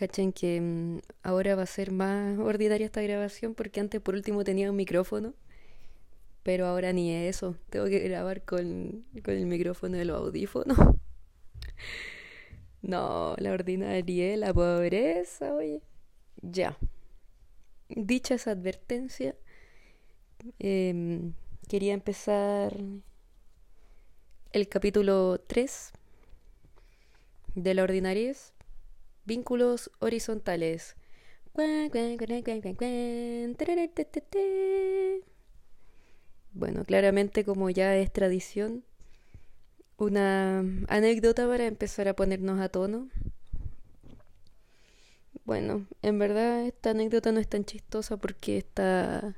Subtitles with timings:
[0.00, 4.44] Cachen que mm, ahora va a ser más ordinaria esta grabación porque antes por último
[4.44, 5.34] tenía un micrófono,
[6.42, 7.56] pero ahora ni eso.
[7.68, 10.78] Tengo que grabar con, con el micrófono de los audífonos.
[12.82, 15.82] No, la ordinaria, la pobreza, oye.
[16.40, 16.78] Ya.
[17.90, 19.36] Dicha esa advertencia,
[20.58, 21.34] em,
[21.68, 22.74] quería empezar
[24.52, 25.92] el capítulo 3
[27.54, 28.54] de la ordinariez
[29.24, 30.96] Vínculos horizontales.
[36.52, 38.84] Bueno, claramente como ya es tradición,
[39.96, 43.08] una anécdota para empezar a ponernos a tono.
[45.44, 49.36] Bueno, en verdad esta anécdota no es tan chistosa porque esta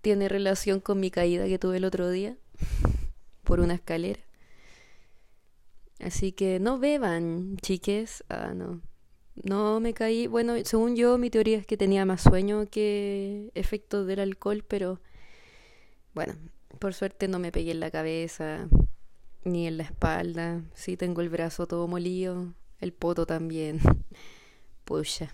[0.00, 2.36] tiene relación con mi caída que tuve el otro día
[3.44, 4.20] por una escalera.
[6.02, 8.24] Así que no beban, chiques.
[8.28, 8.80] Ah, no.
[9.34, 10.26] No me caí.
[10.26, 15.00] Bueno, según yo, mi teoría es que tenía más sueño que efecto del alcohol, pero
[16.14, 16.34] bueno,
[16.78, 18.68] por suerte no me pegué en la cabeza
[19.44, 20.62] ni en la espalda.
[20.74, 23.80] Sí tengo el brazo todo molido, el poto también.
[24.84, 25.32] Pucha.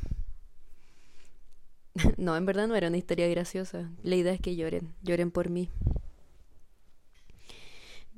[2.16, 3.90] No, en verdad no era una historia graciosa.
[4.04, 5.68] La idea es que lloren, lloren por mí.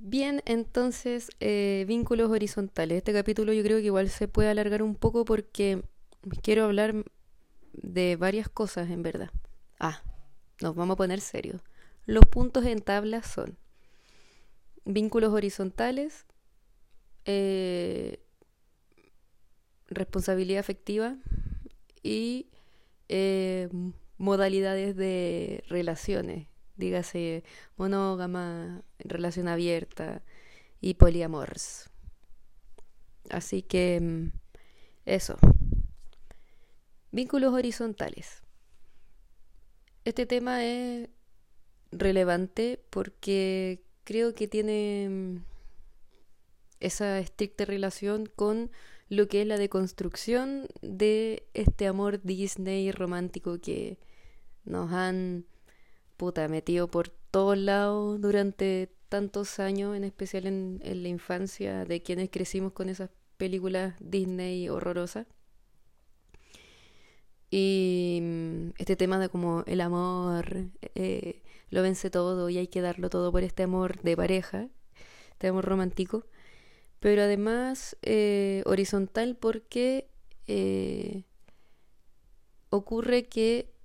[0.03, 2.97] Bien, entonces, eh, vínculos horizontales.
[2.99, 5.83] Este capítulo yo creo que igual se puede alargar un poco porque
[6.43, 7.05] quiero hablar
[7.75, 9.31] de varias cosas en verdad.
[9.79, 10.03] Ah,
[10.63, 11.61] nos vamos a poner serios.
[12.07, 13.59] Los puntos en tabla son
[14.87, 16.27] vínculos horizontales,
[17.27, 18.21] eh,
[19.89, 21.17] responsabilidad afectiva
[22.03, 22.49] y
[23.09, 23.69] eh,
[24.19, 26.50] modalidades de relaciones
[26.81, 27.45] dígase
[27.77, 30.23] monógama, relación abierta
[30.81, 31.89] y poliamors.
[33.31, 34.33] Así que mm,
[35.05, 35.39] eso.
[37.13, 38.43] Vínculos horizontales.
[40.05, 41.09] Este tema es
[41.93, 45.37] relevante porque creo que tiene mm,
[46.81, 48.71] esa estricta relación con
[49.09, 53.99] lo que es la deconstrucción de este amor Disney romántico que
[54.65, 55.47] nos han
[56.21, 62.29] puta, metido por todos lados durante tantos años, en especial en, la infancia de quienes
[62.29, 63.09] crecimos con esas
[63.39, 65.27] películas Disney horrorosas.
[67.51, 72.83] Y mm, este tema de como el amor eh, lo vence todo y hay que
[72.83, 74.69] darlo todo por este amor de pareja,
[75.31, 76.27] este amor romántico,
[76.99, 80.11] pero además eh, horizontal porque
[80.47, 81.25] eh,
[82.69, 83.80] ocurre que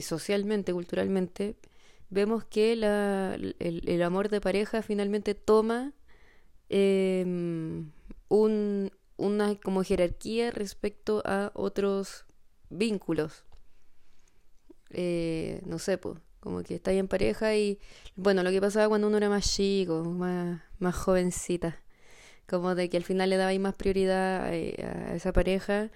[0.00, 1.56] socialmente, culturalmente,
[2.10, 5.92] vemos que la, el, amor de pareja finalmente toma
[6.68, 7.90] em,
[8.28, 12.26] un, una como jerarquía respecto a otros
[12.70, 13.44] vínculos.
[14.90, 17.78] Eh, no sé, pues, como que está ahí en pareja y,
[18.16, 21.82] bueno, lo que pasaba cuando uno era más chico, más, más jovencita,
[22.46, 25.90] como de que al final le daba más prioridad eh, a esa pareja,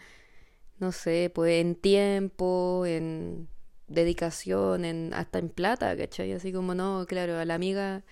[0.78, 3.48] no sé, pues en tiempo, en
[3.92, 6.32] dedicación, en, hasta en plata, ¿cachai?
[6.32, 8.04] Así como, no, claro, a la amiga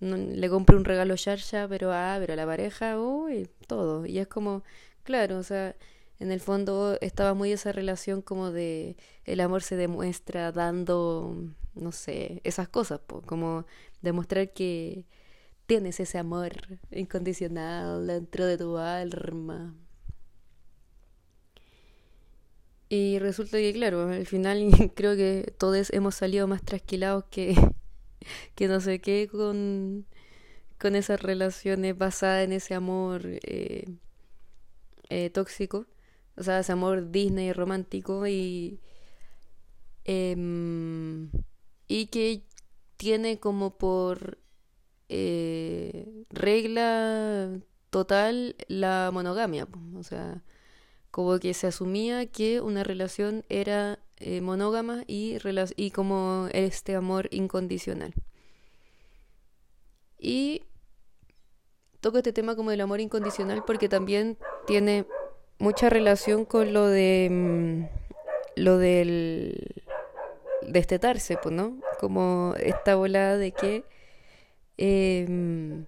[0.00, 4.06] le compro un regalo charcha, pero, ah, pero a la pareja, uy, todo.
[4.06, 4.62] Y es como,
[5.04, 5.76] claro, o sea,
[6.18, 11.36] en el fondo estaba muy esa relación como de el amor se demuestra dando,
[11.74, 13.66] no sé, esas cosas, como
[14.02, 15.06] demostrar que
[15.66, 16.52] tienes ese amor
[16.90, 19.74] incondicional dentro de tu alma.
[22.90, 27.54] Y resulta que, claro, al final creo que todos hemos salido más trasquilados que,
[28.56, 30.06] que no sé qué con,
[30.78, 33.86] con esas relaciones basadas en ese amor eh,
[35.08, 35.86] eh, tóxico,
[36.36, 38.80] o sea, ese amor Disney romántico y,
[40.04, 41.30] em,
[41.88, 42.44] y que
[42.96, 44.38] tiene como por
[45.08, 50.42] eh, regla total la monogamia, o sea,
[51.10, 55.38] como que se asumía que una relación era eh, monógama y,
[55.92, 58.14] como este amor incondicional.
[60.18, 60.62] Y
[62.00, 65.06] toco este tema como del amor incondicional porque también tiene
[65.58, 68.00] mucha relación con lo de mm,
[68.56, 69.82] lo del
[70.62, 71.78] destetarse, pues, ¿no?
[71.98, 73.84] Como esta volada de que
[74.76, 75.86] em,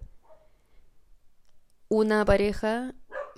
[1.88, 2.94] una pareja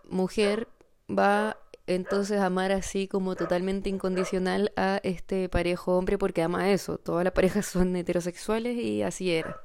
[0.08, 0.68] mujer
[1.10, 6.98] va entonces amar así como totalmente incondicional a este parejo hombre porque ama eso.
[6.98, 9.60] Todas las parejas son heterosexuales y así era.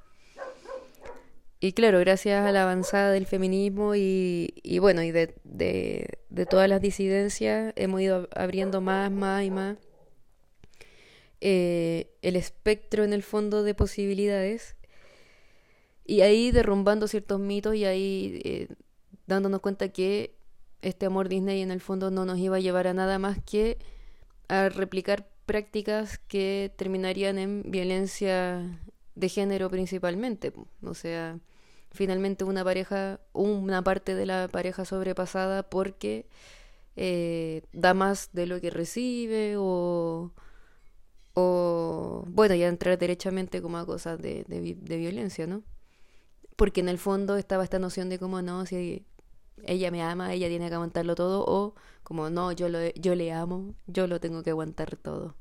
[1.62, 6.46] Y claro, gracias a la avanzada del feminismo y, y bueno, y de, de, de
[6.46, 9.78] todas las disidencias, hemos ido abriendo más, más y más
[11.42, 14.76] eh, el espectro en el fondo de posibilidades
[16.06, 18.68] y ahí derrumbando ciertos mitos y ahí eh,
[19.26, 20.36] dándonos cuenta que
[20.82, 23.78] este amor Disney en el fondo no nos iba a llevar a nada más que
[24.48, 28.80] a replicar prácticas que terminarían en violencia
[29.16, 30.54] de género principalmente.
[30.84, 31.40] O sea,
[31.92, 36.28] finalmente una pareja, una parte de la pareja sobrepasada porque
[36.96, 40.34] eh, da más de lo que recibe o,
[41.34, 45.64] o bueno, ya entrar derechamente como a cosas de, de, violencia, ¿no?
[46.56, 49.06] Porque en el fondo estaba esta noción de como no, si
[49.66, 53.32] ella me ama, ella tiene que aguantarlo todo, o como no, yo, lo, yo le
[53.32, 55.36] amo, yo lo tengo que aguantar todo.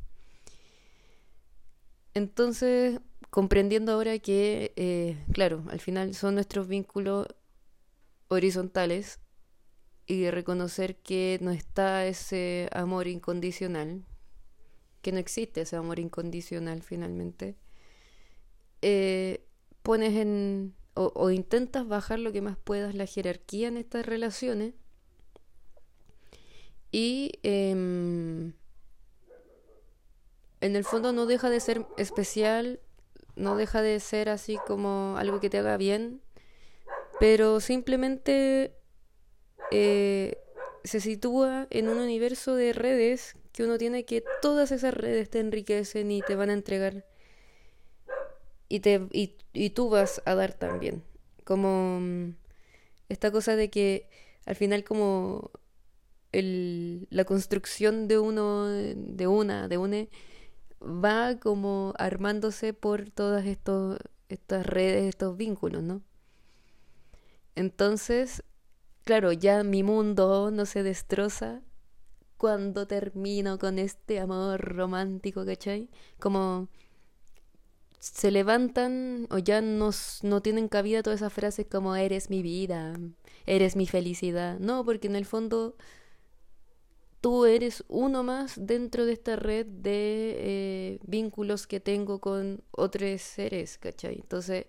[2.14, 3.00] Entonces,
[3.30, 7.26] comprendiendo ahora que, eh, claro, al final son nuestros vínculos
[8.28, 9.20] horizontales
[10.06, 14.04] y reconocer que no está ese amor incondicional,
[15.02, 17.56] que no existe ese amor incondicional finalmente,
[18.82, 19.44] eh,
[19.82, 24.74] pones en, o, intentas bajar lo que más puedas la jerarquía en estas relaciones.
[26.90, 28.54] Y em,
[30.60, 32.80] en el fondo no deja de ser especial
[33.38, 36.20] no deja de ser así como algo que te haga bien,
[37.20, 38.74] pero simplemente
[39.70, 40.38] eh,
[40.84, 45.40] se sitúa en un universo de redes que uno tiene que todas esas redes te
[45.40, 47.06] enriquecen y te van a entregar
[48.68, 51.02] y, te, y, tú vas a dar también.
[51.44, 52.34] Como mm,
[53.08, 54.08] esta cosa de que
[54.46, 55.50] al final como
[56.32, 60.10] el, la construcción de uno, de una, de une,
[60.82, 63.98] va como armándose por todas estos,
[64.28, 66.02] estas redes, estos vínculos, ¿no?
[67.54, 68.44] Entonces,
[69.04, 71.62] claro, ya mi mundo no se destroza
[72.36, 75.90] cuando termino con este amor romántico, ¿cachai?
[76.20, 76.68] Como
[77.98, 79.90] se levantan o ya no,
[80.22, 82.94] no tienen cabida todas esas frases como eres mi vida,
[83.46, 84.58] eres mi felicidad.
[84.58, 85.76] No, porque en el fondo
[87.20, 93.20] tú eres uno más dentro de esta red de eh, vínculos que tengo con otros
[93.22, 94.16] seres, ¿cachai?
[94.16, 94.66] Entonces,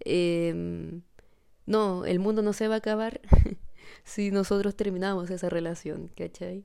[0.00, 1.02] em,
[1.66, 3.20] no, el mundo no se va a acabar
[4.04, 6.64] si nosotros terminamos esa relación, ¿cachai?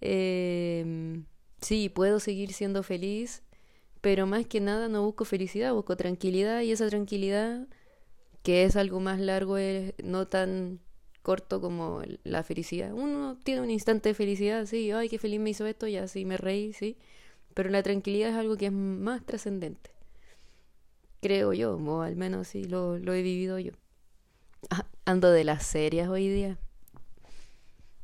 [0.00, 1.26] Em,
[1.60, 3.42] sí, puedo seguir siendo feliz,
[4.06, 7.66] pero más que nada no busco felicidad, busco tranquilidad y esa tranquilidad,
[8.44, 10.78] que es algo más largo, es no tan
[11.22, 12.92] corto como la felicidad.
[12.92, 16.24] Uno tiene un instante de felicidad, sí, ay, qué feliz me hizo esto, ya sí,
[16.24, 16.96] me reí, sí.
[17.52, 19.90] Pero la tranquilidad es algo que es más trascendente.
[21.20, 23.72] Creo yo, o al menos sí lo, he vivido yo.
[24.70, 26.58] Ah, ando de las serias hoy día.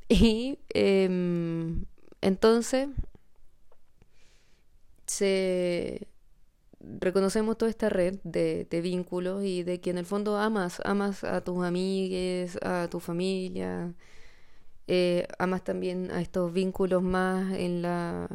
[0.09, 1.85] Y em,
[2.21, 2.89] entonces
[5.13, 6.09] se
[6.81, 11.43] reconocemos toda esta red de, vínculos y de que en el fondo amas, amas a
[11.43, 13.95] tus amigues, a tu familia,
[14.89, 18.29] eh, amas también a estos vínculos más en la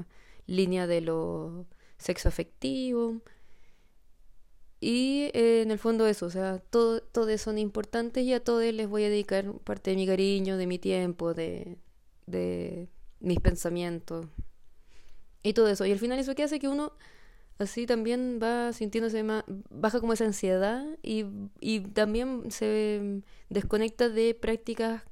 [0.48, 1.66] línea de lo
[1.98, 3.22] sexo afectivo.
[4.80, 8.64] Y eh, en el fondo eso, o sea, todo, todos son importantes y a todos
[8.64, 11.78] les voy a dedicar parte de mi cariño, de mi tiempo, de,
[12.28, 12.88] de
[13.20, 14.28] mis pensamientos
[15.50, 15.86] y todo eso.
[15.86, 16.94] Y al final eso que hace que uno
[17.60, 21.26] así también va sintiéndose más, baja como esa ansiedad y,
[21.60, 25.04] y también se desconecta de prácticas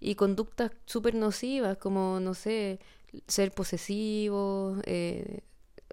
[0.00, 2.80] y conductas súper nocivas, como, no sé,
[3.28, 5.42] ser posesivo, eh,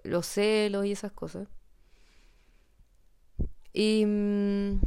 [0.04, 1.48] los celos y esas cosas.
[3.72, 4.80] Y mm,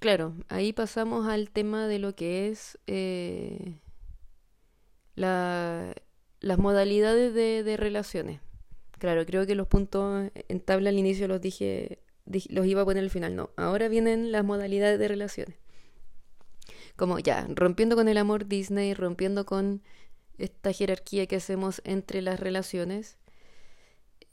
[0.00, 3.80] claro, ahí pasamos al tema de lo que es eh,
[5.14, 5.94] la,
[6.46, 8.40] las modalidades de, de relaciones.
[8.98, 13.02] Claro, creo que los puntos en tabla al inicio los dije, los iba a poner
[13.02, 13.34] al final.
[13.36, 15.56] No, ahora vienen las modalidades de relaciones.
[16.96, 19.82] Como ya, rompiendo con el amor Disney, rompiendo con
[20.38, 23.18] esta jerarquía que hacemos entre las relaciones.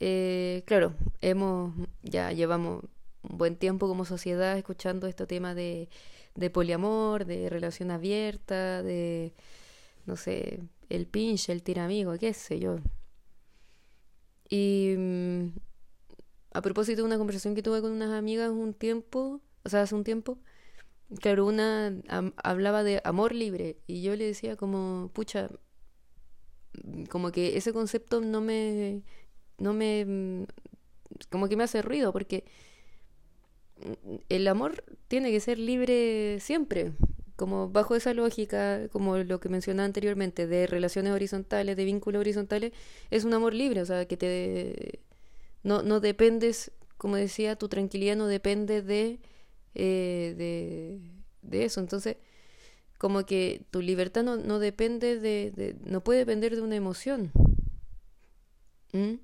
[0.00, 2.84] Eh, claro, hemos, ya llevamos
[3.22, 5.88] un buen tiempo como sociedad escuchando este tema de,
[6.34, 9.34] de poliamor, de relación abierta, de,
[10.06, 12.78] no sé, el pinche, el tiramigo, qué sé yo,
[14.48, 15.48] y mm,
[16.52, 19.94] a propósito de una conversación que tuve con unas amigas un tiempo, o sea, hace
[19.94, 20.38] un tiempo,
[21.20, 21.94] claro, una
[22.42, 25.50] hablaba de amor libre y yo le decía como, pucha,
[27.10, 29.02] como que ese concepto no me,
[29.58, 30.44] no me, mm,
[31.30, 32.44] como que me hace ruido porque
[34.28, 36.92] el amor tiene que ser libre siempre,
[37.36, 42.72] como bajo esa lógica, como lo que mencionaba anteriormente, de relaciones horizontales, de vínculos horizontales,
[43.10, 45.00] es un amor libre, o sea, que te
[45.64, 49.18] no, no dependes, como decía, tu tranquilidad no depende de,
[49.74, 51.00] eh, de,
[51.42, 51.80] de, eso.
[51.80, 52.16] Entonces,
[52.98, 57.32] como que tu libertad no, no depende de, no puede depender de una emoción.
[58.92, 59.14] ¿Mm?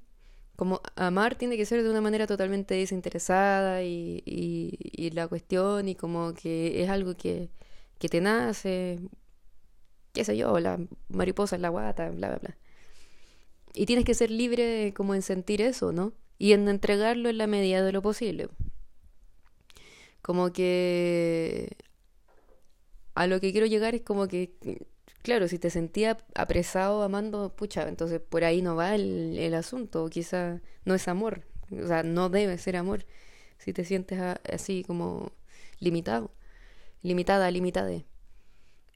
[0.56, 5.94] Como amar tiene que ser de una manera totalmente desinteresada y, y la cuestión y
[5.94, 7.50] como que es algo que,
[8.00, 8.98] que te nace,
[10.12, 12.58] qué sé yo, la mariposa en la guata, bla, bla, bla.
[13.74, 16.12] Y tienes que ser libre como en sentir eso, ¿no?
[16.38, 18.48] Y en entregarlo en la medida de lo posible.
[20.22, 21.76] Como que
[23.14, 24.52] a lo que quiero llegar es como que,
[25.22, 30.08] claro, si te sentía apresado amando, pucha, entonces por ahí no va el, el asunto,
[30.08, 33.04] quizá no es amor, o sea, no debe ser amor
[33.58, 34.18] si te sientes
[34.52, 35.32] así como
[35.78, 36.32] limitado,
[37.02, 38.04] limitada, limitada.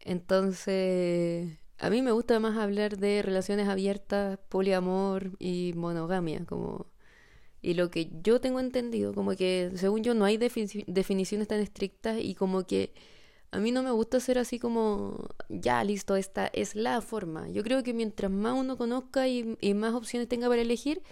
[0.00, 6.87] Entonces, a mí me gusta más hablar de relaciones abiertas, poliamor y monogamia, como
[7.64, 12.18] y lo que yo tengo entendido, como que según yo no hay definiciones tan estrictas
[12.20, 12.92] y como que
[13.52, 17.49] a mí no me gusta ser así como, ya listo, esta es la forma.
[17.49, 21.02] Yo creo que mientras más uno conozca y, y más opciones tenga para elegir,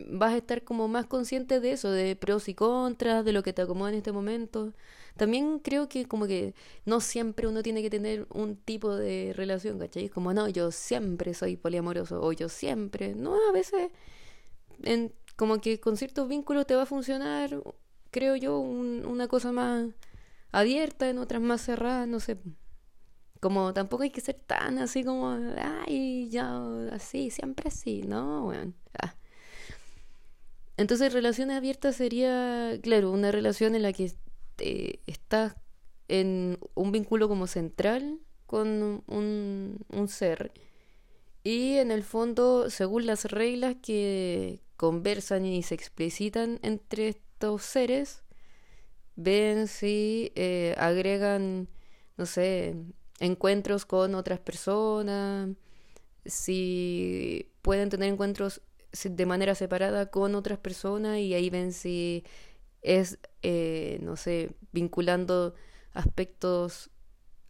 [0.00, 3.52] vas a estar como más consciente de eso, de pros y contras, de lo que
[3.52, 4.72] te acomoda en este momento.
[5.16, 9.78] También creo que como que no siempre uno tiene que tener un tipo de relación,
[9.78, 10.08] ¿cachai?
[10.08, 13.14] Como, no, yo siempre soy poliamoroso o yo siempre.
[13.14, 13.90] No, a veces
[15.36, 17.62] como que con ciertos vínculos te va a funcionar,
[18.10, 19.88] creo yo, un, una cosa más
[20.52, 22.38] abierta, en otras más cerradas, no sé.
[23.40, 25.30] Como tampoco hay que ser tan así como,
[25.86, 26.60] ay, ya,
[26.92, 28.42] así, siempre así, ¿no?
[28.44, 29.17] Bueno, ah.
[30.78, 34.12] Entonces, relaciones abiertas sería, claro, una relación en la que
[34.58, 35.56] eh, estás
[36.06, 40.52] en un vínculo como central con un, ser.
[41.42, 48.22] Y en el fondo, según las reglas que conversan y se explicitan entre estos seres,
[49.16, 51.68] ven si eh, agregan,
[52.16, 52.76] no sé,
[53.18, 55.50] encuentros con otras personas,
[56.24, 58.62] si pueden tener encuentros
[59.04, 62.24] de manera separada con otras personas y ahí ven si
[62.82, 65.54] es, eh, no sé, vinculando
[65.94, 66.90] aspectos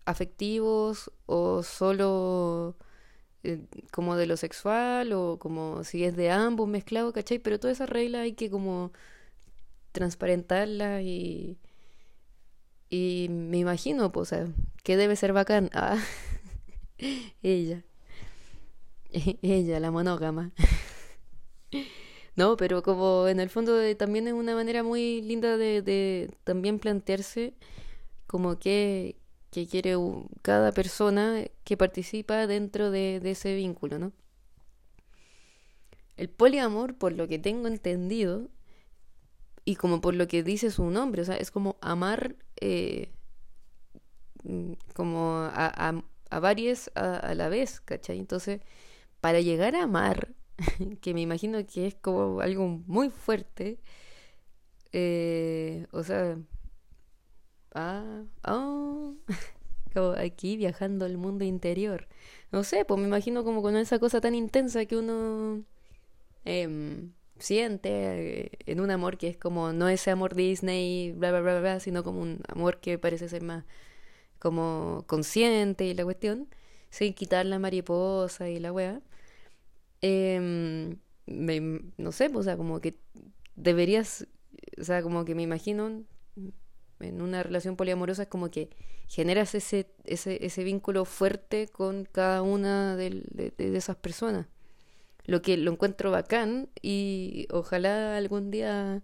[0.06, 2.76] afectivos o solo
[3.44, 7.38] eh, como de lo sexual o como si es de ambos mezclado, ¿cachai?
[7.40, 8.92] Pero toda esa regla hay que como
[9.92, 11.58] transparentarla y
[12.90, 14.46] y me imagino, pues, o sea,
[14.82, 15.70] que debe ser bacán.
[15.74, 15.98] Ah,
[17.42, 17.84] ella.
[19.42, 20.52] ella, la monógama.
[22.36, 27.54] No, pero como en el fondo también es una manera muy linda de, también plantearse
[28.26, 29.16] como que,
[29.50, 29.96] que quiere
[30.42, 34.12] cada persona que participa dentro de, de ese vínculo, ¿no?
[36.16, 38.48] El poliamor, por lo que tengo entendido,
[39.64, 43.12] y como por lo que dice su nombre, o sea, es como amar eh,
[44.44, 48.18] mm, como a, a, a varias a, a, la vez, ¿cachai?
[48.18, 48.60] Entonces,
[49.20, 50.34] para llegar a amar
[51.00, 53.78] que me imagino que es como algo muy fuerte.
[54.92, 56.38] Eh, o sea,
[57.74, 59.14] ah, oh,
[59.94, 62.08] como aquí viajando al mundo interior.
[62.52, 65.64] No sé, pues me imagino como con esa cosa tan intensa que uno
[66.44, 71.60] eh, siente en un amor que es como no ese amor Disney, bla, bla, bla,
[71.60, 73.64] bla, sino como un amor que parece ser más
[74.38, 76.48] como consciente y la cuestión,
[76.90, 79.02] sin quitar la mariposa y la wea.
[80.02, 82.98] Eh, me, no sé, pues, o sea, como que
[83.56, 84.26] deberías,
[84.80, 86.04] o sea, como que me imagino
[87.00, 88.70] en una relación poliamorosa es como que
[89.06, 94.46] generas ese, ese, ese vínculo fuerte con cada una de, de, de, esas personas.
[95.24, 99.02] Lo que lo encuentro bacán y ojalá algún día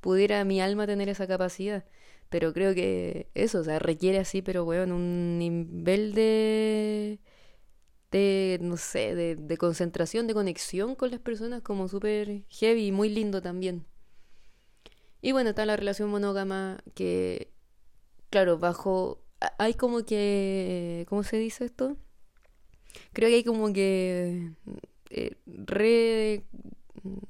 [0.00, 1.84] pudiera mi alma tener esa capacidad.
[2.30, 7.20] Pero creo que eso, o sea, requiere así, pero bueno, un nivel de
[8.10, 12.92] de, no sé, de, de concentración, de conexión con las personas como súper heavy y
[12.92, 13.86] muy lindo también.
[15.22, 17.52] Y bueno, está la relación monógama que,
[18.30, 19.22] claro, bajo...
[19.58, 21.04] Hay como que...
[21.08, 21.96] ¿Cómo se dice esto?
[23.12, 24.52] Creo que hay como que...
[25.10, 26.44] Eh, re...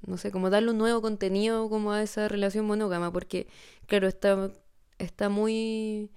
[0.07, 3.47] No sé, como darle un nuevo contenido como a esa relación monógama, porque,
[3.87, 4.51] claro, está,
[4.99, 6.11] está muy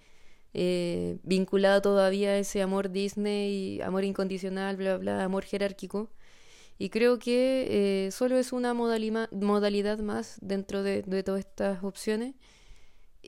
[0.53, 6.09] eh, vinculado todavía a ese amor Disney, amor incondicional, bla, bla, amor jerárquico.
[6.77, 12.35] Y creo que eh, solo es una modalidad, más dentro de, de, todas estas opciones.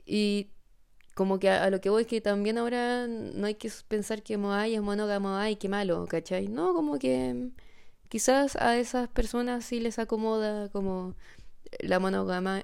[0.06, 0.50] Y
[1.14, 4.38] como que a, lo que voy es que también ahora no hay que pensar que
[4.50, 6.48] ay, es monógamo, ay, qué malo, ¿cachai?
[6.48, 7.50] No, como que
[8.08, 11.14] quizás a esas personas sí les acomoda como
[11.80, 12.62] la monogama.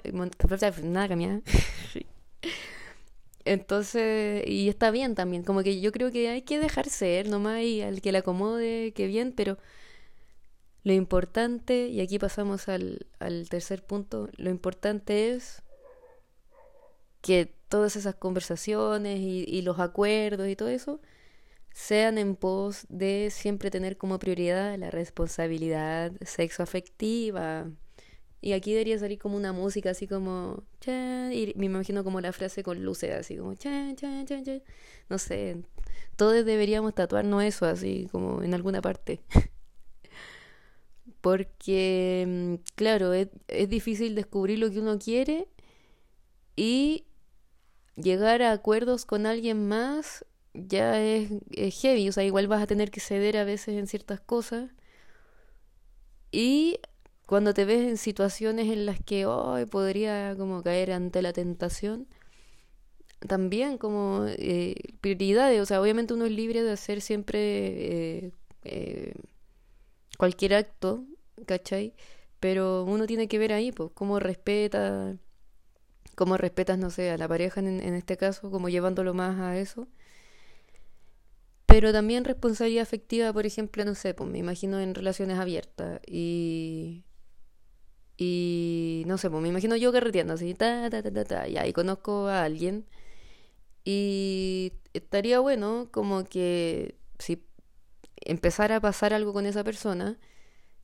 [3.48, 7.62] Entonces, y está bien también, como que yo creo que hay que dejar ser nomás
[7.62, 9.56] y al que le acomode, que bien, pero
[10.84, 13.06] lo importante, y aquí pasamos al,
[13.48, 15.62] tercer punto, lo importante es
[17.22, 21.00] que todas esas conversaciones y, y, los acuerdos y todo eso
[21.72, 27.70] sean en pos de siempre tener como prioridad la responsabilidad sexoafectiva.
[28.40, 32.62] Y aquí debería salir como una música así como y me imagino como la frase
[32.62, 33.54] con luces así como
[35.08, 35.56] No sé,
[36.16, 39.20] todos deberíamos tatuarnos eso así como en alguna parte.
[41.20, 45.48] Porque, mm, claro, es, es difícil descubrir lo que uno quiere
[46.54, 47.06] y
[47.96, 51.30] llegar a acuerdos con alguien más ya es,
[51.80, 54.70] heavy, o sea, igual vas a tener que ceder a veces en ciertas cosas.
[56.32, 56.78] Y
[57.28, 62.08] cuando te ves en situaciones en las que hoy podría como caer ante la tentación,
[63.26, 68.32] también como eh, prioridades, o sea, obviamente uno es libre de hacer siempre eh,
[68.64, 69.14] eh,
[70.18, 71.04] cualquier acto,
[71.46, 71.94] ¿cachai?
[72.40, 75.16] Pero uno tiene que ver ahí, pues, cómo respeta
[76.14, 79.88] cómo respetas, no sé, a la pareja en, este caso, como llevándolo más a eso.
[81.66, 87.04] Pero también responsabilidad afectiva, por ejemplo, no sé, pues me imagino en relaciones abiertas y...
[88.18, 91.56] Y no sé, pues me imagino yo carreteando así, ta, ta, ta, ta, ta, y
[91.56, 92.86] ahí conozco a alguien.
[93.84, 97.44] Y estaría bueno como que si
[98.16, 100.18] empezara a pasar algo con esa persona,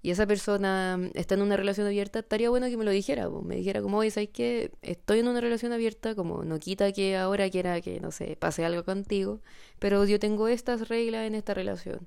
[0.02, 3.56] y esa persona está en una relación abierta, estaría bueno que me lo dijera, me
[3.56, 4.70] dijera como, oye, ¿sabes qué?
[4.82, 8.66] Estoy en una relación abierta, como no quita que ahora quiera que, no sé, pase
[8.66, 9.40] algo contigo,
[9.78, 12.06] pero yo tengo estas reglas en esta relación.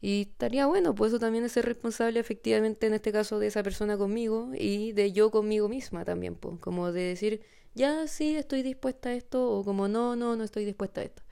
[0.00, 3.62] Y estaría bueno, pues eso también es ser responsable efectivamente en este caso de esa
[3.62, 7.42] persona conmigo y de yo conmigo misma también, pues, como de decir,
[7.74, 11.22] ya sí estoy dispuesta a esto o como no, no, no estoy dispuesta a esto.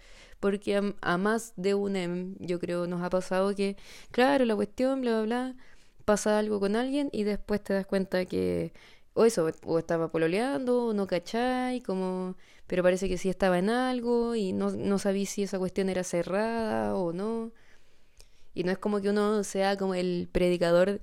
[0.41, 3.77] Porque a, más de un em, yo creo, nos ha pasado que,
[4.11, 5.57] claro, la cuestión, bla, bla, bla
[6.05, 8.73] pasa algo con alguien y después te das cuenta que
[9.15, 13.71] o eso, o estaba pololeando, o no cachai, como, pero parece que sí estaba en
[13.71, 17.53] algo y no, no sabí si esa cuestión era cerrada o no.
[18.55, 21.01] Y no es como que uno sea como el predicador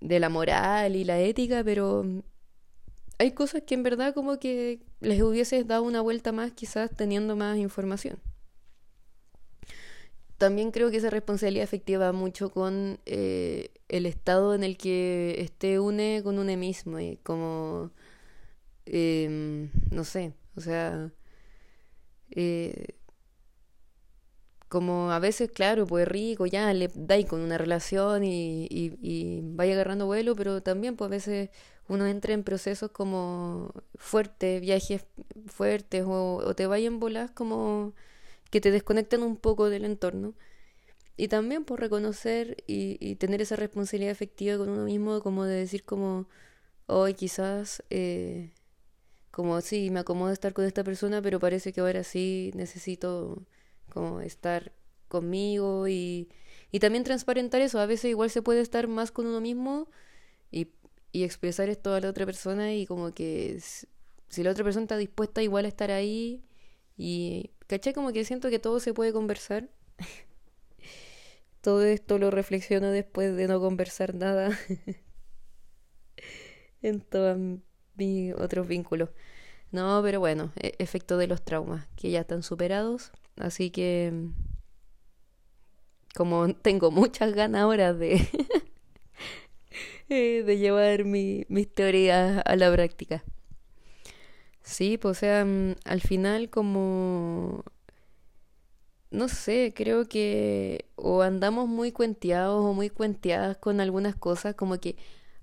[0.00, 2.04] de la moral y la ética, pero
[3.18, 7.36] hay cosas que en verdad como que les hubieses dado una vuelta más quizás teniendo
[7.36, 8.18] más información.
[10.38, 15.36] También creo que esa responsabilidad efectiva va mucho con eh, el estado en el que
[15.38, 17.92] esté une con une mismo y como
[18.86, 21.12] em, no sé o sea
[22.30, 22.96] eh,
[24.72, 29.74] como a veces claro pues rico ya le dais con una relación y, y, vaya
[29.74, 31.50] agarrando vuelo pero también pues a veces
[31.88, 35.04] uno entra en procesos como fuertes viajes
[35.46, 37.92] fuertes o, o te vayan bolas como
[38.52, 40.34] que te desconectan un poco del entorno.
[41.16, 45.84] Y también por reconocer y, tener esa responsabilidad efectiva con uno mismo, como de decir
[45.84, 46.28] como,
[46.86, 48.52] hoy quizás, eh,
[49.30, 53.46] como sí, me acomodo estar con esta persona, pero parece que ahora sí necesito
[53.92, 54.72] como estar
[55.08, 56.28] conmigo y,
[56.70, 57.78] y también transparentar eso.
[57.80, 59.88] A veces igual se puede estar más con uno mismo
[60.50, 60.68] y,
[61.12, 63.60] y expresar esto a la otra persona y como que
[64.28, 66.42] si la otra persona está dispuesta igual a estar ahí
[66.96, 67.94] y ¿Caché?
[67.94, 69.70] Como que siento que todo se puede conversar.
[71.62, 74.58] todo esto lo reflexiono después de no conversar nada
[76.82, 77.38] en todos
[77.94, 79.08] mis otros vínculos.
[79.70, 83.10] No, pero bueno, e-, efecto de los traumas que ya están superados.
[83.36, 84.12] Así que,
[86.14, 88.26] como tengo muchas ganas ahora de,
[90.08, 93.24] eh, de llevar mi, mis teorías a la práctica.
[94.62, 97.64] Sí, pues o sea, mm, al final como...
[99.10, 104.78] No sé, creo que o andamos muy cuenteados o muy cuenteadas con algunas cosas, como
[104.80, 104.96] que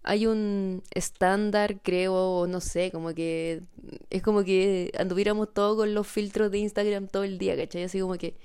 [0.10, 3.62] hay un estándar, creo, no sé, como que
[4.10, 7.84] es como que anduviéramos todos con los filtros de Instagram todo el día, ¿cachai?
[7.84, 8.36] Así como que,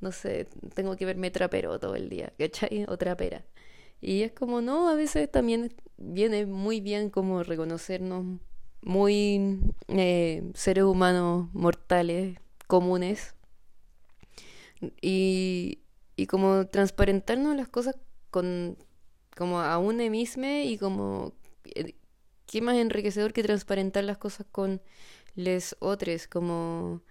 [0.00, 2.86] no sé, tengo que verme trapero todo el día, ¿cachai?
[2.88, 3.44] O trapera.
[4.00, 8.24] Y es como, no, a veces también viene muy bien como reconocernos
[8.80, 13.34] muy eh, seres humanos mortales, comunes,
[15.02, 15.80] y,
[16.16, 17.96] y como transparentarnos las cosas
[18.30, 18.78] con
[19.38, 21.32] como a uno mismo y como
[21.64, 21.94] eh,
[22.46, 24.82] qué más enriquecedor que transparentar las cosas con
[25.36, 27.02] les otros, como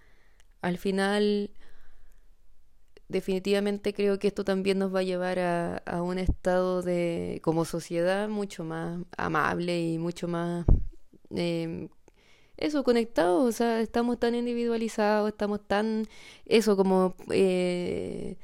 [0.60, 1.50] al final
[3.08, 7.64] definitivamente creo que esto también nos va a llevar a, a, un estado de como
[7.64, 10.66] sociedad mucho más amable y mucho más
[11.34, 11.88] eh,
[12.58, 16.06] eso conectado o sea estamos tan individualizados estamos tan
[16.44, 18.36] eso como eh,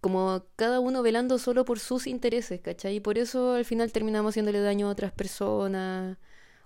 [0.00, 2.96] como cada uno velando solo por sus intereses ¿cachai?
[2.96, 6.18] y por eso al final terminamos haciéndole daño a otras personas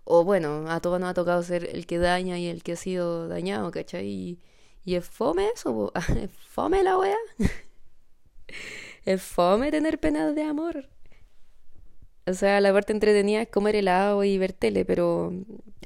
[0.05, 2.77] o bueno a todos nos ha tocado ser el que daña y el que ha
[2.77, 4.07] sido dañado ¿cachai?
[4.07, 4.39] y,
[4.85, 7.17] y es fome eso, es fome la wea.
[9.05, 10.89] es fome tener penas de amor.
[12.27, 15.33] O sea, la parte entretenida es comer helado y ver tele, pero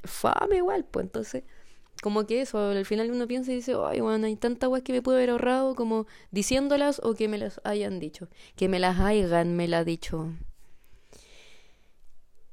[0.04, 1.44] fome igual, pues entonces,
[2.05, 4.93] como que eso, al final uno piensa y dice, ay, bueno, hay tantas weas que
[4.93, 8.29] me puedo haber ahorrado como diciéndolas o que me las hayan dicho.
[8.57, 10.29] Que me las hayan, me la dicho.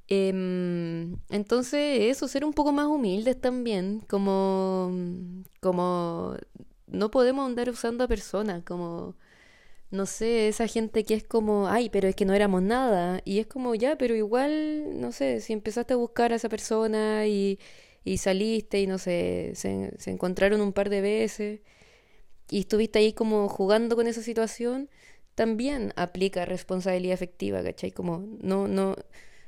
[0.07, 4.89] Em, entonces, eso, ser un poco más humildes también, como,
[5.59, 6.35] como
[6.87, 9.15] no podemos andar usando a personas, como,
[9.91, 13.39] no sé, esa gente que es como, ay, pero es que no éramos nada, y
[13.39, 17.59] es como, ya, pero igual, no sé, si empezaste a buscar a esa persona y,
[18.03, 21.61] y saliste y no sé, se, se encontraron un par de veces
[22.49, 24.89] y estuviste ahí como jugando con esa situación,
[25.35, 27.91] también aplica responsabilidad efectiva, ¿cachai?
[27.91, 28.95] Como, no, no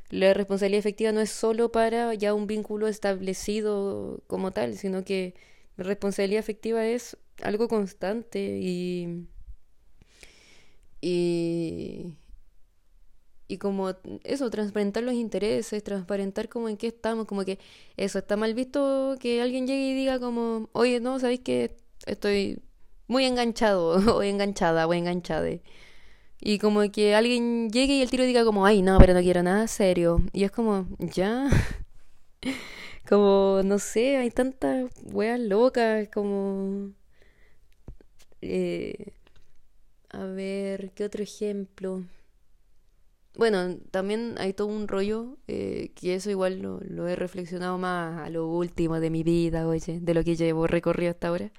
[0.10, 5.34] la responsabilidad efectiva no es solo para ya un vínculo establecido como tal, sino que
[5.76, 9.28] responsabilidad efectiva es algo constante y,
[11.02, 12.14] y,
[13.54, 17.60] y como eso, transparentar los intereses, transparentar como en qué estamos, como que
[17.98, 21.76] eso, está mal visto que alguien llegue y diga como, oye, no, sabéis que
[22.08, 22.60] estoy
[23.08, 25.50] muy enganchado o enganchada o enganchada.
[26.42, 29.44] Y como que alguien llegue y el tiro diga como, ay, no, pero no quiero
[29.44, 30.22] nada serio.
[30.34, 31.50] Y es como, ya.
[33.10, 36.92] como, no sé, hay tantas weas locas, como...
[38.42, 39.14] Eh,
[40.10, 42.04] a ver, ¿qué otro ejemplo?
[43.36, 48.20] Bueno, también hay todo un rollo, eh, que eso igual lo, lo, he reflexionado más
[48.20, 51.52] a lo último de mi vida, oye, de lo que llevo recorrido hasta ahora.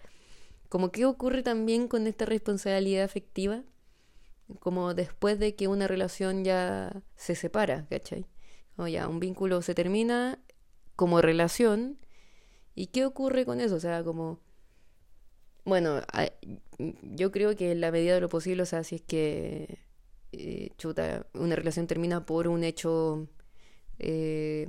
[0.69, 3.65] Como qué ocurre también con esta responsabilidad afectiva
[4.61, 8.27] como después de que una relación ya se separa, ¿cachai?
[8.77, 10.39] O ya un vínculo se termina
[10.97, 11.99] como relación.
[12.75, 13.77] ¿Y qué ocurre con eso?
[13.77, 14.41] O sea, como...
[15.65, 16.03] Bueno,
[17.03, 19.79] yo creo que en la medida de lo posible, o sea, si es que
[20.39, 23.29] eh, chuta, una relación termina por un hecho
[23.99, 24.69] eh,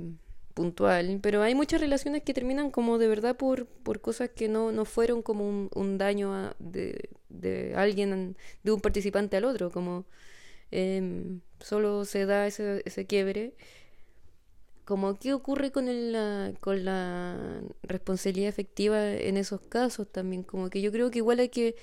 [0.54, 4.72] puntual, pero hay muchas relaciones que terminan como de verdad por, por cosas que no,
[4.72, 10.06] no fueron como un, un daño de, de, alguien, de un participante al otro, como
[10.70, 13.54] eh, solo se da ese, ese quiebre.
[14.84, 20.80] Como qué ocurre con, el, con la responsabilidad efectiva en esos casos también, como que
[20.80, 21.74] yo creo que igual hay que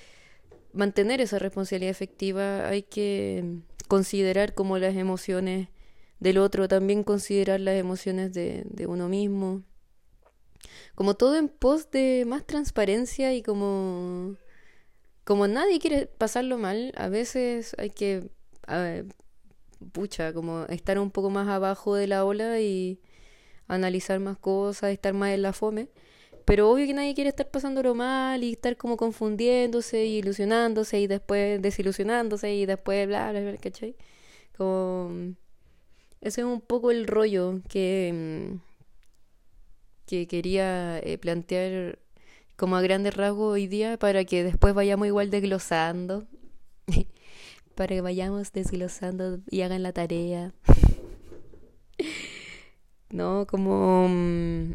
[0.72, 5.68] mantener esa responsabilidad efectiva, hay que considerar como las emociones
[6.20, 9.62] del otro, también considerar las emociones de, de uno mismo.
[10.94, 14.36] Como todo en pos de más transparencia y como
[15.24, 18.30] como nadie quiere pasarlo mal, a veces hay que
[19.92, 23.00] pucha, como estar un poco más abajo de la ola y
[23.68, 25.88] analizar más cosas, estar más en la fome.
[26.44, 31.06] Pero obvio que nadie quiere estar pasándolo mal y estar como confundiéndose y ilusionándose y
[31.06, 33.96] después desilusionándose y después bla, bla, bla, ¿cachai?
[34.56, 35.34] Como
[36.24, 38.60] ese es un poco el rollo que, mm,
[40.06, 41.98] que quería eh, plantear
[42.56, 46.26] como a grandes rasgos hoy día para que después vayamos igual desglosando.
[47.74, 50.54] para que vayamos desglosando y hagan la tarea.
[53.10, 54.08] no, como...
[54.08, 54.72] Mm,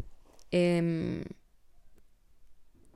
[0.52, 1.24] em,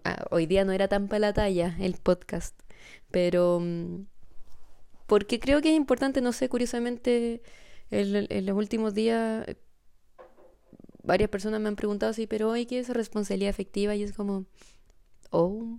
[0.05, 2.59] ah, hoy día no era tan para la talla el podcast,
[3.11, 3.61] pero...
[3.61, 4.07] Mm,
[5.07, 7.43] porque creo que es importante, no sé, curiosamente
[7.91, 9.45] en, los últimos días
[11.03, 13.95] varias personas me han preguntado así, pero hoy ¿qué es responsabilidad afectiva?
[13.95, 14.47] Y es como,
[15.31, 15.79] oh,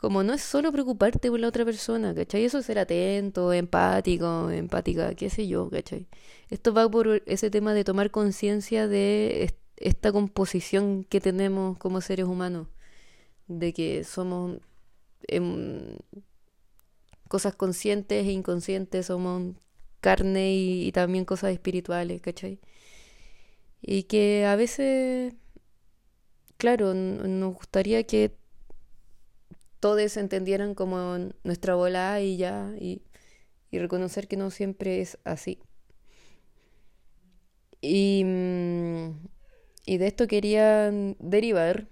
[0.00, 2.44] como no es solo preocuparte por la otra persona, ¿cachai?
[2.44, 6.06] Eso es ser atento, empático, empática, qué sé yo, ¿cachai?
[6.48, 12.26] Esto va por ese tema de tomar conciencia de esta composición que tenemos como seres
[12.26, 12.68] humanos,
[13.50, 14.58] de que somos
[15.28, 15.96] em,
[17.28, 19.54] cosas conscientes e inconscientes, somos
[20.00, 22.60] carne y, también cosas espirituales, ¿cachai?
[23.82, 25.34] Y que a veces,
[26.58, 28.36] claro, nos gustaría que
[29.80, 33.02] todos entendieran como nuestra bola y ya, y,
[33.70, 35.60] y reconocer que no siempre es así.
[37.80, 39.28] Y, mm,
[39.86, 41.88] y de esto quería derivar.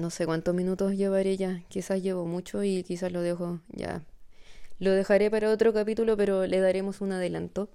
[0.00, 1.62] No sé cuántos minutos llevaré ya.
[1.68, 4.02] Quizás llevo mucho y quizás lo dejo ya.
[4.78, 7.68] Lo dejaré para otro capítulo, pero le daremos un adelanto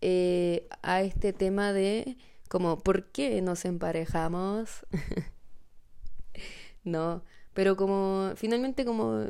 [0.00, 2.16] eh, a este tema de
[2.48, 4.86] como ¿por qué nos emparejamos?
[6.84, 9.24] no, pero como finalmente como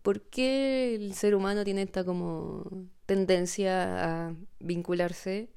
[0.00, 2.64] ¿por qué el ser humano tiene esta como
[3.04, 5.50] tendencia a vincularse?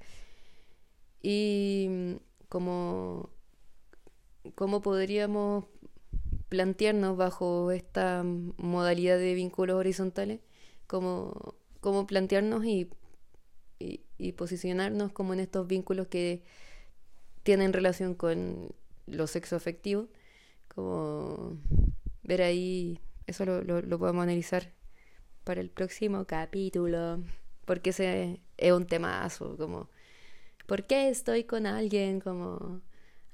[1.21, 2.17] Y
[2.49, 3.29] como
[4.53, 5.65] cómo podríamos
[6.49, 10.41] plantearnos bajo esta modalidad de vínculos horizontales,
[10.87, 12.89] cómo, cómo plantearnos y,
[13.79, 16.43] y, posicionarnos como en estos vínculos que
[17.43, 18.69] tienen relación con
[19.07, 20.07] lo sexo afectivo,
[20.67, 21.57] como
[22.23, 24.71] ver ahí, eso lo, lo, podemos analizar
[25.43, 27.23] para el próximo capítulo,
[27.65, 29.89] porque ese es un temazo, como,
[30.65, 32.19] ¿por qué estoy con alguien?
[32.19, 32.81] Como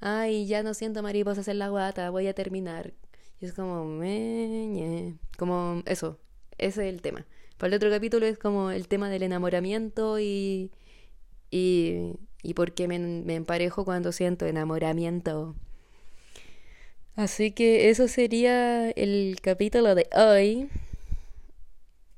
[0.02, 2.92] ay, ya no siento mariposas en la guata, voy a terminar.
[3.40, 6.18] Y es como, me, como eso,
[6.58, 7.26] ese es el tema.
[7.58, 10.72] Para el otro capítulo es como el tema del enamoramiento y,
[11.50, 15.54] y, y por qué me, me emparejo cuando siento enamoramiento.
[17.16, 20.70] Así que eso sería el capítulo de hoy.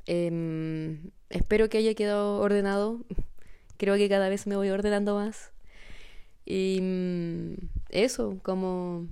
[0.06, 3.00] Em, espero que haya quedado ordenado.
[3.76, 5.53] Creo que cada vez me voy ordenando más.
[6.44, 7.54] Y mm,
[7.88, 9.08] eso, como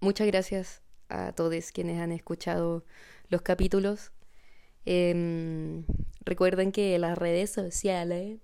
[0.00, 2.84] muchas gracias a todos quienes han escuchado
[3.28, 4.12] los capítulos.
[4.86, 5.84] Em,
[6.24, 8.38] recuerden que las redes sociales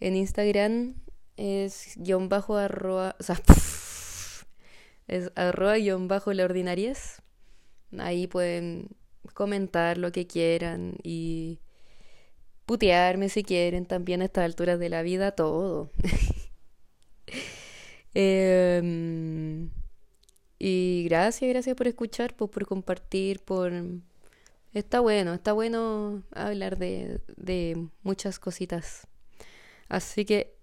[0.00, 0.94] en Instagram
[1.36, 3.40] es guion bajo arroba, o sea,
[5.06, 7.22] es arroba guion bajo la.
[7.98, 8.90] Ahí pueden
[9.34, 11.60] comentar lo que quieran y
[12.66, 15.90] putearme si quieren también a estas alturas de la vida, todo.
[18.14, 19.70] Em,
[20.58, 23.72] y gracias, gracias por escuchar, por, por compartir, por...
[24.72, 29.06] Está bueno, está bueno hablar de, de muchas cositas.
[29.88, 30.58] Así que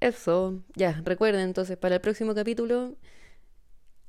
[0.00, 2.96] eso, ya, recuerden entonces para el próximo capítulo,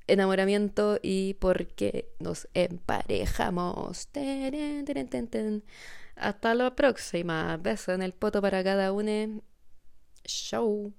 [0.08, 4.10] enamoramiento y por qué nos emparejamos.
[6.16, 7.58] Hasta la próxima.
[7.58, 9.42] Beso en el poto para cada uno.
[10.26, 10.94] Show.